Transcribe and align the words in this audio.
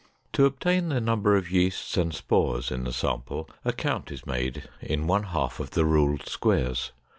To 0.33 0.45
obtain 0.45 0.89
the 0.89 0.99
number 0.99 1.35
of 1.35 1.51
yeasts 1.51 1.95
and 1.95 2.11
spores 2.11 2.71
in 2.71 2.85
the 2.85 2.91
sample, 2.91 3.47
a 3.63 3.71
count 3.71 4.11
is 4.11 4.25
made 4.25 4.67
in 4.81 5.05
one 5.05 5.25
half 5.25 5.59
of 5.59 5.69
the 5.69 5.85
ruled 5.85 6.27
squares. 6.27 6.91